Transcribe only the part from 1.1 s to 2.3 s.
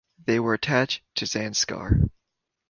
to Zanskar.